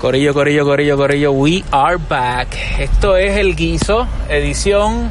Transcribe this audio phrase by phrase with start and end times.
[0.00, 2.56] Corillo, corillo, corillo, corillo, we are back.
[2.78, 5.10] Esto es el guiso, edición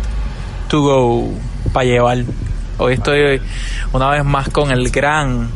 [0.68, 1.30] to go,
[1.72, 2.18] para llevar.
[2.80, 3.40] Hoy estoy
[3.94, 5.52] una vez más con el gran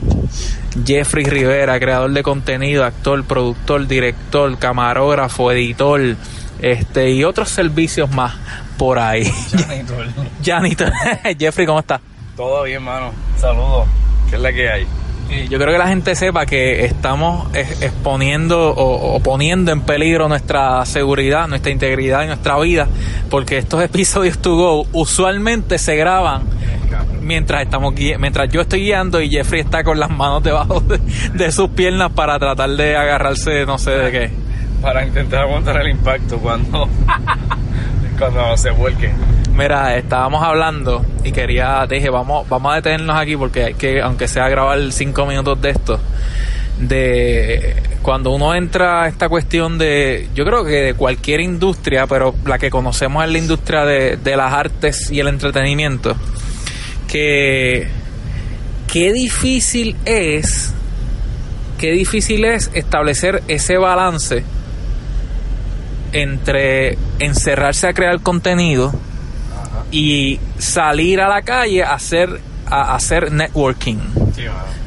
[0.85, 6.15] Jeffrey Rivera, creador de contenido, actor, productor, director, camarógrafo, editor,
[6.61, 8.35] este y otros servicios más
[8.77, 9.23] por ahí.
[9.57, 10.05] Janitor.
[10.45, 10.93] Janitor.
[11.39, 12.01] Jeffrey, ¿cómo estás?
[12.37, 13.11] Todo bien, mano.
[13.39, 13.87] Saludos.
[14.29, 14.87] ¿Qué es la que hay?
[15.49, 20.85] Yo creo que la gente sepa que estamos ex- exponiendo o, poniendo en peligro nuestra
[20.85, 22.87] seguridad, nuestra integridad y nuestra vida,
[23.29, 26.43] porque estos episodios to go usualmente se graban
[27.21, 30.99] mientras estamos mientras yo estoy guiando y Jeffrey está con las manos debajo de,
[31.33, 34.31] de sus piernas para tratar de agarrarse no sé de qué.
[34.81, 36.87] Para intentar aguantar el impacto cuando,
[38.19, 39.09] cuando se vuelque.
[39.55, 44.27] Mira, estábamos hablando y quería, dije, vamos, vamos a detenernos aquí porque hay que, aunque
[44.27, 45.99] sea grabar cinco minutos de esto,
[46.79, 52.33] de cuando uno entra a esta cuestión de, yo creo que de cualquier industria, pero
[52.47, 56.15] la que conocemos es la industria de, de las artes y el entretenimiento,
[57.07, 57.89] que
[58.91, 60.73] qué difícil es,
[61.77, 64.43] qué difícil es establecer ese balance
[66.11, 68.91] entre encerrarse a crear contenido
[69.93, 73.97] y salir a la calle a hacer a hacer networking
[74.35, 74.43] Sí,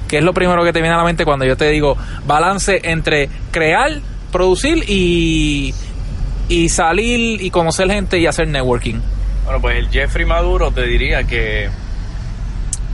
[0.08, 2.80] que es lo primero que te viene a la mente cuando yo te digo balance
[2.82, 4.00] entre crear
[4.32, 5.72] producir y
[6.48, 9.00] y salir y conocer gente y hacer networking
[9.44, 11.68] Bueno, pues el Jeffrey Maduro te diría que,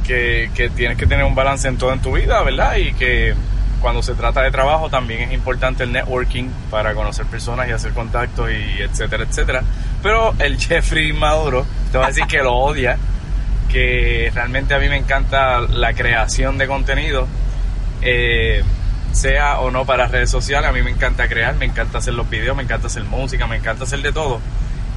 [0.06, 2.76] que, que tienes que tener un balance en todo en tu vida, ¿verdad?
[2.76, 3.34] Y que
[3.80, 7.92] cuando se trata de trabajo también es importante el networking para conocer personas y hacer
[7.92, 9.62] contactos y etcétera, etcétera.
[10.02, 12.96] Pero el Jeffrey Maduro te va a decir que lo odia,
[13.68, 17.28] que realmente a mí me encanta la creación de contenido.
[18.02, 18.62] eh,
[19.12, 22.28] sea o no para redes sociales, a mí me encanta crear, me encanta hacer los
[22.30, 24.40] videos, me encanta hacer música, me encanta hacer de todo.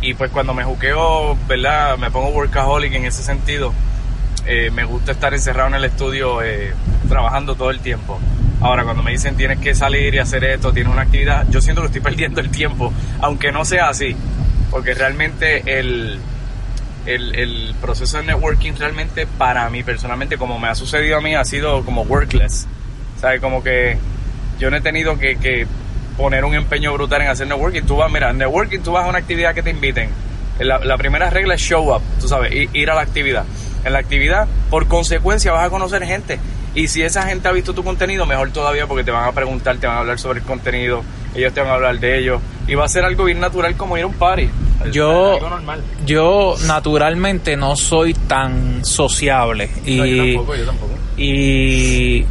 [0.02, 1.98] Y pues cuando me juqueo, ¿verdad?
[1.98, 3.74] Me pongo workaholic en ese sentido.
[4.46, 6.74] eh, me gusta estar encerrado en el estudio eh,
[7.10, 8.20] trabajando todo el tiempo.
[8.62, 11.82] Ahora, cuando me dicen tienes que salir y hacer esto, tienes una actividad, yo siento
[11.82, 14.16] que estoy perdiendo el tiempo, aunque no sea así,
[14.72, 16.20] porque realmente el,
[17.06, 21.36] el, el proceso de networking realmente para mí personalmente, como me ha sucedido a mí,
[21.36, 22.68] ha sido como workless.
[23.20, 23.40] ¿Sabes?
[23.42, 23.98] Como que
[24.60, 25.68] yo no he tenido que, que
[26.18, 27.84] poner un empeño brutal en hacer networking.
[27.84, 30.10] Tú vas, mira, networking, tú vas a una actividad que te inviten.
[30.60, 33.44] La, la primera regla es show up, tú sabes, i- ir a la actividad.
[33.84, 36.40] En la actividad, por consecuencia, vas a conocer gente.
[36.74, 39.78] Y si esa gente ha visto tu contenido, mejor todavía porque te van a preguntar,
[39.78, 41.04] te van a hablar sobre el contenido,
[41.36, 42.42] ellos te van a hablar de ellos.
[42.68, 44.50] Y va a ser algo bien natural como ir a un party.
[44.92, 45.40] Yo-
[46.06, 50.92] yo naturalmente no soy tan sociable y No, yo tampoco, yo tampoco.
[51.18, 52.26] y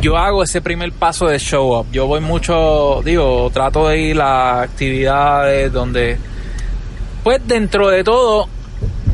[0.00, 1.86] yo hago ese primer paso de show up.
[1.92, 6.16] Yo voy mucho, digo, trato de ir a actividades donde,
[7.22, 8.48] pues dentro de todo,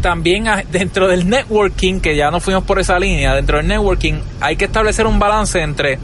[0.00, 4.56] también dentro del networking, que ya no fuimos por esa línea, dentro del networking hay
[4.56, 5.98] que establecer un balance entre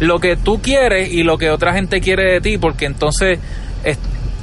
[0.00, 3.38] lo que tú quieres y lo que otra gente quiere de ti, porque entonces
[3.84, 3.98] es-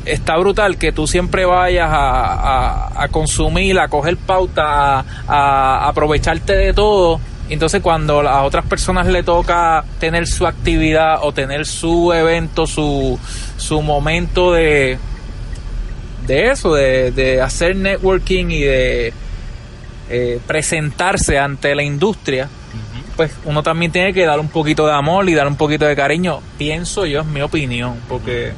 [0.05, 5.87] está brutal que tú siempre vayas a, a- a consumir, a coger pauta, a, a
[5.87, 7.19] aprovecharte de todo.
[7.49, 13.19] Entonces cuando a otras personas le toca tener su actividad o tener su evento, su,
[13.57, 14.97] su momento de,
[16.25, 19.13] de eso, de, de hacer networking y de
[20.09, 22.47] eh, presentarse ante la industria,
[23.17, 25.95] pues uno también tiene que dar un poquito de amor y dar un poquito de
[25.95, 28.53] cariño, pienso yo, es mi opinión, porque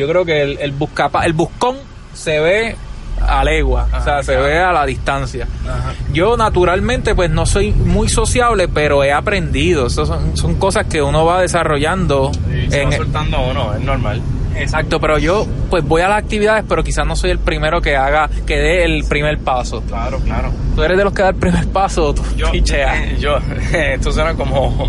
[0.00, 1.76] yo creo que el, el, buscapa, el buscón
[2.12, 2.76] se ve
[3.20, 4.46] a legua, o sea, Ajá, se claro.
[4.46, 5.46] ve a la distancia.
[5.68, 5.92] Ajá.
[6.12, 11.02] Yo naturalmente pues no soy muy sociable, pero he aprendido, Esas son, son cosas que
[11.02, 12.30] uno va desarrollando.
[12.48, 14.22] Y se en- va soltando uno, es normal.
[14.56, 17.96] Exacto, pero yo pues voy a las actividades, pero quizás no soy el primero que
[17.96, 19.80] haga, que dé el primer paso.
[19.82, 20.50] Claro, claro.
[20.74, 23.18] ¿Tú eres de los que da el primer paso o tú Yo, picheas?
[23.20, 23.36] yo,
[23.72, 24.88] esto suena como,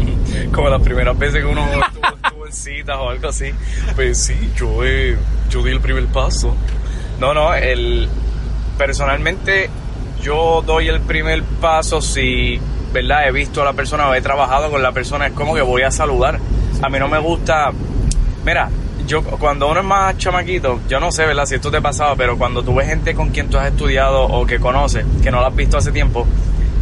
[0.52, 1.62] como las primeras veces que uno
[2.52, 3.52] citas o algo así.
[3.96, 5.18] Pues sí, yo, eh,
[5.50, 6.56] yo di el primer paso.
[7.20, 8.08] No, no, el,
[8.78, 9.70] personalmente
[10.22, 12.60] yo doy el primer paso si,
[12.94, 13.28] ¿verdad?
[13.28, 15.82] He visto a la persona o he trabajado con la persona, es como que voy
[15.84, 16.40] a saludar.
[16.82, 17.72] A mí no me gusta,
[18.46, 18.70] mira,
[19.08, 21.46] yo cuando uno es más chamaquito, yo no sé, ¿verdad?
[21.46, 24.46] Si esto te pasaba, pero cuando tú ves gente con quien tú has estudiado o
[24.46, 26.26] que conoces, que no la has visto hace tiempo,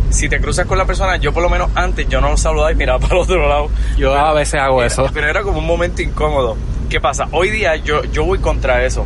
[0.09, 2.71] si te cruzas con la persona, yo por lo menos antes yo no lo saludaba
[2.71, 3.69] y miraba para el otro lado.
[3.97, 5.09] Yo a veces hago eso.
[5.13, 6.57] Pero era como un momento incómodo.
[6.89, 7.27] ¿Qué pasa?
[7.31, 9.05] Hoy día yo, yo voy contra eso.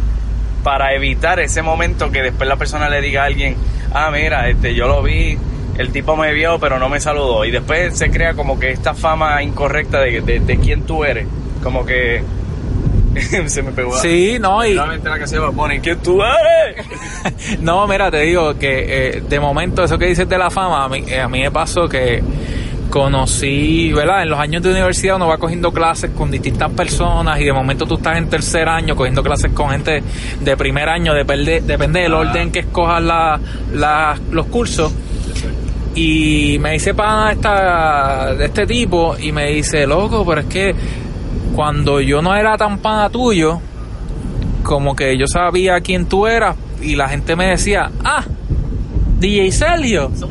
[0.63, 3.57] Para evitar ese momento que después la persona le diga a alguien,
[3.93, 5.37] ah, mira, este, yo lo vi,
[5.77, 7.43] el tipo me vio, pero no me saludó.
[7.43, 11.27] Y después se crea como que esta fama incorrecta de, de, de quién tú eres.
[11.61, 12.23] Como que
[13.47, 13.97] se me pegó.
[13.97, 14.73] Sí, no, y...
[14.73, 17.59] La canción de Bunny, ¿quién tú eres?
[17.61, 20.89] no, mira, te digo que eh, de momento eso que dices de la fama, a
[20.89, 22.21] mí, eh, a mí me pasó que
[22.89, 24.21] conocí, ¿verdad?
[24.21, 27.87] En los años de universidad uno va cogiendo clases con distintas personas y de momento
[27.87, 30.03] tú estás en tercer año cogiendo clases con gente
[30.39, 33.39] de primer año, depende, depende del orden que escojas la,
[33.73, 34.93] la, los cursos.
[35.95, 40.75] Y me dice pana esta, de este tipo y me dice, loco, pero es que
[41.55, 43.59] cuando yo no era tan pana tuyo,
[44.63, 48.23] como que yo sabía quién tú eras y la gente me decía, ah,
[49.19, 50.11] DJ Sergio.
[50.13, 50.25] Eso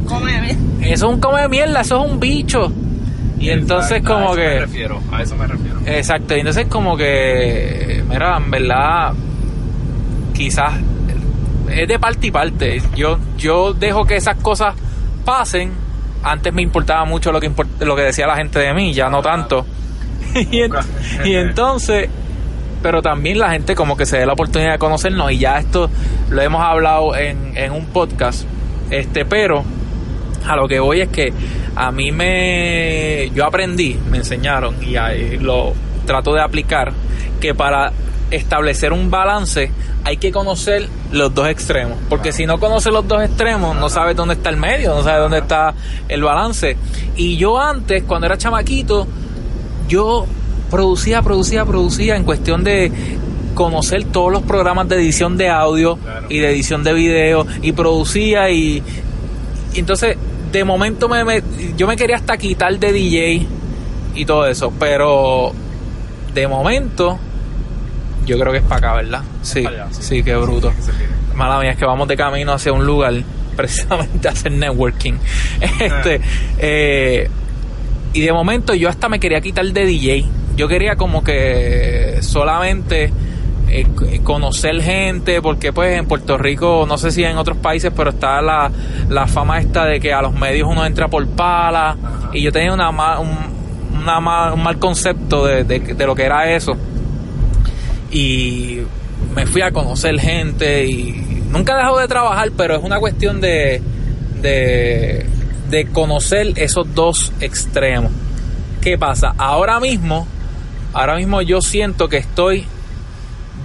[0.82, 2.72] es un come mierda, eso es un bicho.
[3.38, 4.42] Y entonces como que...
[4.42, 5.80] A eso me refiero, a eso me refiero.
[5.86, 9.12] Exacto, y entonces como que, mira, en verdad,
[10.34, 10.74] quizás
[11.70, 12.82] es de parte y parte.
[12.94, 14.74] Yo, yo dejo que esas cosas
[15.24, 15.72] pasen.
[16.22, 19.22] Antes me importaba mucho lo que, lo que decía la gente de mí, ya no
[19.22, 19.66] tanto.
[20.50, 20.62] y,
[21.24, 22.08] y entonces,
[22.82, 25.90] pero también la gente como que se dé la oportunidad de conocernos y ya esto
[26.30, 28.44] lo hemos hablado en, en un podcast.
[28.90, 29.64] Este, pero
[30.46, 31.32] a lo que voy es que
[31.74, 34.94] a mí me yo aprendí, me enseñaron y
[35.38, 35.72] lo
[36.06, 36.92] trato de aplicar
[37.40, 37.92] que para
[38.30, 39.70] establecer un balance
[40.04, 44.16] hay que conocer los dos extremos, porque si no conoces los dos extremos no sabes
[44.16, 45.74] dónde está el medio, no sabes dónde está
[46.08, 46.76] el balance.
[47.16, 49.06] Y yo antes, cuando era chamaquito,
[49.88, 50.26] yo
[50.70, 52.90] producía, producía, producía en cuestión de
[53.54, 55.98] conocer todos los programas de edición de audio
[56.28, 58.82] y de edición de video y producía y,
[59.74, 60.16] y entonces
[60.50, 61.42] de momento me,
[61.76, 63.46] yo me quería hasta quitar de DJ
[64.14, 65.52] y todo eso, pero
[66.34, 67.18] de momento
[68.26, 69.22] yo creo que es para acá, ¿verdad?
[69.42, 70.72] Sí, sí, qué bruto.
[71.34, 73.14] Mala mía, es que vamos de camino hacia un lugar
[73.56, 75.14] precisamente a hacer networking.
[75.80, 76.20] Este,
[76.58, 77.30] eh,
[78.12, 80.26] y de momento yo hasta me quería quitar de DJ.
[80.56, 83.12] Yo quería como que solamente
[83.68, 83.86] eh,
[84.22, 88.42] conocer gente, porque pues en Puerto Rico, no sé si en otros países, pero está
[88.42, 88.70] la,
[89.08, 91.96] la fama esta de que a los medios uno entra por pala.
[92.32, 93.30] Y yo tenía una, un,
[94.00, 96.72] una un mal concepto de, de lo que era eso.
[98.10, 98.80] Y
[99.34, 103.40] me fui a conocer gente y nunca he dejado de trabajar, pero es una cuestión
[103.40, 103.80] de,
[104.40, 105.26] de,
[105.72, 108.12] de conocer esos dos extremos.
[108.82, 109.34] ¿Qué pasa?
[109.38, 110.28] Ahora mismo,
[110.92, 112.66] ahora mismo yo siento que estoy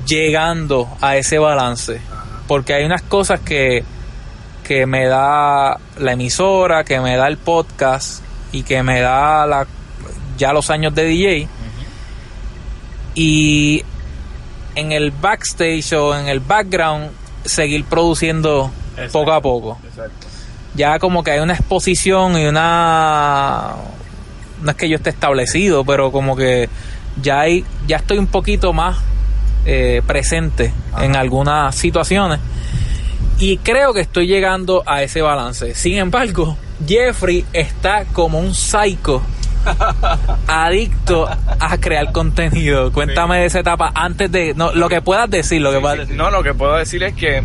[0.07, 1.99] llegando a ese balance.
[2.47, 3.83] Porque hay unas cosas que,
[4.63, 8.23] que me da la emisora, que me da el podcast
[8.53, 9.67] y que me da la,
[10.37, 11.47] ya los años de DJ.
[13.15, 13.83] Y
[14.75, 17.11] en el backstage o en el background
[17.43, 18.71] seguir produciendo
[19.11, 19.77] poco a poco.
[20.77, 23.73] Ya como que hay una exposición y una...
[24.61, 26.69] No es que yo esté establecido, pero como que
[27.21, 28.97] ya hay, ya estoy un poquito más
[29.65, 32.39] eh, presente en algunas situaciones.
[33.39, 35.75] Y creo que estoy llegando a ese balance.
[35.75, 36.57] Sin embargo,
[36.87, 39.21] Jeffrey está como un psycho
[40.47, 42.91] adicto a crear contenido.
[42.91, 46.43] Cuéntame de esa etapa antes de no, lo que puedas decir, lo que No, lo
[46.43, 47.43] que puedo decir es que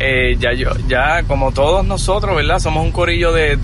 [0.00, 2.58] eh, ya yo, ya como todos nosotros, ¿verdad?
[2.58, 3.56] Somos un corillo de,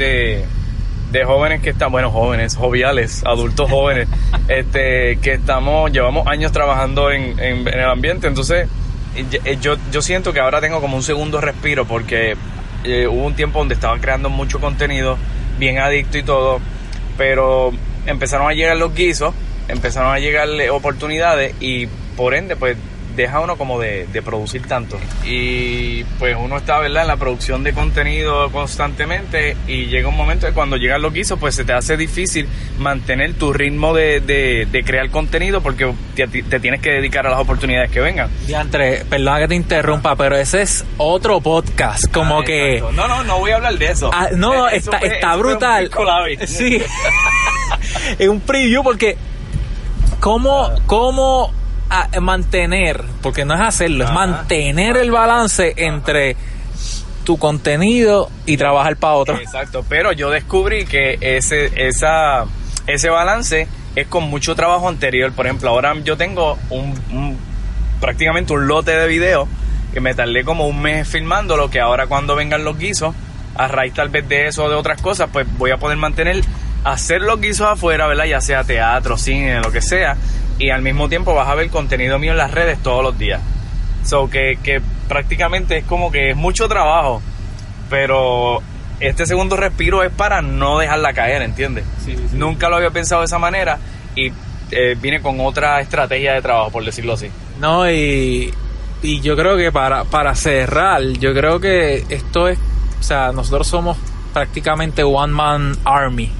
[1.11, 4.09] de jóvenes que están, bueno, jóvenes, joviales, adultos jóvenes,
[4.49, 8.69] este, que estamos, llevamos años trabajando en, en, el ambiente, entonces
[9.62, 12.37] yo, yo siento que ahora tengo como un segundo respiro porque
[12.85, 15.16] eh, hubo un tiempo donde estaba creando mucho contenido,
[15.59, 16.61] bien adicto y todo,
[17.16, 17.73] pero
[18.05, 19.33] empezaron a llegar los guisos,
[19.69, 22.76] empezaron a llegar oportunidades y por ende, pues
[23.16, 24.99] deja uno como de, producir tanto.
[25.25, 30.46] Y pues uno está, ¿verdad?, en la producción de contenido constantemente y llega un momento
[30.46, 34.85] que cuando llegan los guisos, pues se te hace difícil mantener tu ritmo de, de,
[34.85, 38.30] crear contenido porque te, tienes que dedicar a las oportunidades que vengan.
[38.46, 42.80] Y entre, perdona que te interrumpa, pero ese es otro podcast, como ah, que...
[42.80, 44.11] No, no, no voy a hablar de eso.
[44.12, 45.90] Ah, no, eh, está, está brutal.
[46.46, 46.82] Sí.
[48.18, 49.16] es un preview porque...
[50.20, 51.52] ¿Cómo, cómo
[51.88, 56.37] a mantener, porque no es hacerlo, es mantener el balance entre
[57.26, 59.37] tu contenido y trabajar para otro.
[59.37, 62.45] Exacto, pero yo descubrí que ese, esa,
[62.87, 63.66] ese balance
[63.97, 65.33] es con mucho trabajo anterior.
[65.33, 67.37] Por ejemplo, ahora yo tengo un,
[68.00, 69.49] prácticamente un lote de video
[69.93, 73.12] que me tardé como un mes filmando, lo que ahora cuando vengan los guisos,
[73.57, 76.43] a raíz tal vez de eso o de otras cosas, pues voy a poder mantener,
[76.85, 78.26] hacer los guisos afuera, ¿verdad?
[78.26, 80.16] Ya sea teatro, cine, lo que sea,
[80.58, 83.40] y al mismo tiempo vas a ver contenido mío en las redes todos los días.
[84.04, 87.20] So que, que prácticamente es como que es mucho trabajo,
[87.90, 88.62] pero
[89.00, 91.84] este segundo respiro es para no dejarla caer, ¿entiendes?
[92.32, 93.78] Nunca lo había pensado de esa manera
[94.14, 94.32] y
[94.70, 97.30] eh, viene con otra estrategia de trabajo, por decirlo así.
[97.60, 98.52] No, y,
[99.02, 102.58] y yo creo que para, para cerrar, yo creo que esto es,
[102.98, 103.98] o sea, nosotros somos
[104.32, 106.30] prácticamente one man army,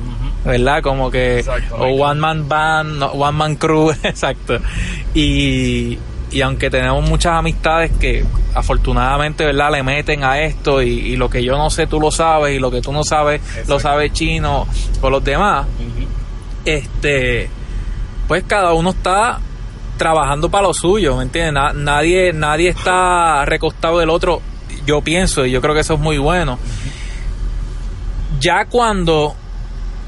[0.45, 0.83] ¿verdad?
[0.83, 1.76] Como que, Exacto.
[1.76, 4.59] o one man band, no, one man crew, exacto.
[5.14, 5.99] Y,
[6.31, 8.25] y aunque tenemos muchas amistades que
[8.55, 9.71] afortunadamente, ¿verdad?
[9.73, 12.59] Le meten a esto y, y lo que yo no sé tú lo sabes y
[12.59, 14.66] lo que tú no sabes lo sabe chino
[15.02, 15.66] o los demás,
[16.64, 17.49] este
[18.28, 19.38] pues cada uno está
[19.99, 21.52] trabajando para lo suyo, ¿me entiendes?
[21.55, 24.43] Na- nadie, nadie está recostado del otro,
[24.85, 26.59] yo pienso, y yo creo que eso es muy bueno.
[28.40, 29.35] Ya cuando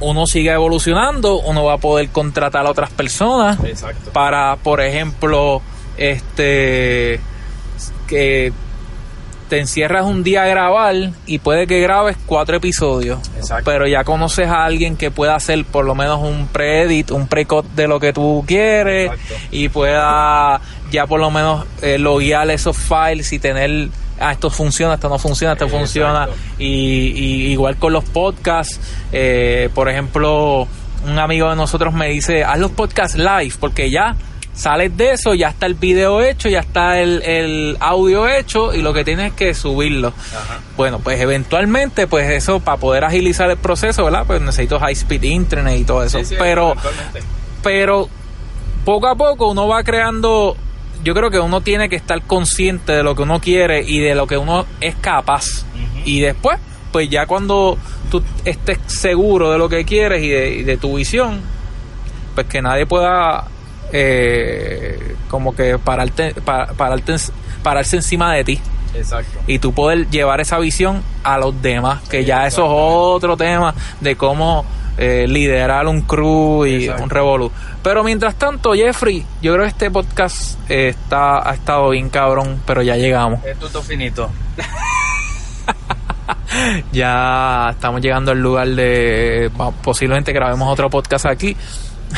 [0.00, 4.10] uno siga evolucionando, uno va a poder contratar a otras personas Exacto.
[4.12, 5.62] para, por ejemplo,
[5.96, 7.20] este
[8.06, 8.52] que
[9.48, 10.94] te encierras un día a grabar
[11.26, 13.18] y puede que grabes cuatro episodios.
[13.36, 13.64] Exacto.
[13.64, 17.64] Pero ya conoces a alguien que pueda hacer por lo menos un pre-edit, un pre-cut
[17.74, 19.34] de lo que tú quieres Exacto.
[19.50, 23.88] y pueda ya por lo menos eh, loguear esos files y tener
[24.20, 25.84] ah, esto funciona, esto no funciona, esto Exacto.
[25.86, 26.28] funciona.
[26.58, 28.80] Y, y igual con los podcasts,
[29.12, 30.66] eh, por ejemplo,
[31.06, 34.16] un amigo de nosotros me dice, haz los podcasts live, porque ya
[34.52, 38.82] sales de eso, ya está el video hecho, ya está el, el audio hecho y
[38.82, 40.08] lo que tienes es que subirlo.
[40.08, 40.58] Ajá.
[40.76, 44.24] Bueno, pues eventualmente, pues eso, para poder agilizar el proceso, ¿verdad?
[44.26, 46.18] Pues necesito high speed internet y todo eso.
[46.18, 46.74] Sí, sí, pero,
[47.62, 48.08] pero
[48.84, 50.56] poco a poco uno va creando
[51.04, 54.14] yo creo que uno tiene que estar consciente de lo que uno quiere y de
[54.14, 55.64] lo que uno es capaz.
[56.04, 56.58] Y después
[56.92, 57.76] pues ya cuando
[58.10, 61.40] tú estés seguro de lo que quieres y de, y de tu visión
[62.34, 63.44] pues que nadie pueda
[63.92, 67.16] eh, como que pararte, pa- pararte,
[67.62, 68.60] pararse encima de ti.
[68.94, 69.38] Exacto.
[69.46, 73.74] y tú poder llevar esa visión a los demás, que ya eso es otro tema
[74.00, 74.64] de cómo
[74.98, 77.04] eh, liderar un crew y Exacto.
[77.04, 77.52] un revolú.
[77.82, 82.60] Pero mientras tanto, Jeffrey, yo creo que este podcast eh, está ha estado bien cabrón,
[82.66, 83.44] pero ya llegamos.
[83.44, 84.30] Es tutto finito.
[86.92, 89.50] Ya estamos llegando al lugar de
[89.82, 91.56] posiblemente grabemos otro podcast aquí.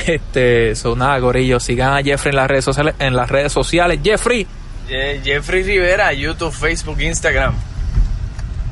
[0.06, 3.98] Este, son nada, gorillo, sigan a Jeffrey en las redes sociales, en las redes sociales.
[4.02, 4.46] Jeffrey,
[4.88, 7.54] Je- Jeffrey Rivera, YouTube, Facebook, Instagram.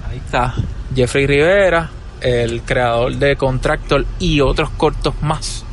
[0.09, 0.55] Ahí está.
[0.95, 5.64] Jeffrey Rivera, el creador de Contractor y otros cortos más.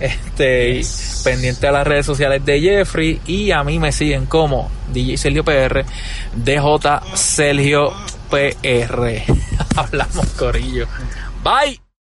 [0.00, 1.20] Este, Yes.
[1.24, 5.44] pendiente a las redes sociales de Jeffrey y a mí me siguen como DJ Sergio
[5.44, 5.84] PR,
[6.34, 6.60] DJ
[7.14, 7.92] Sergio
[8.28, 9.22] PR.
[9.76, 10.86] Hablamos corillo.
[11.44, 11.91] Bye.